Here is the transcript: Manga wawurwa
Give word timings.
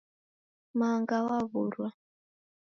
Manga 0.79 1.17
wawurwa 1.25 1.87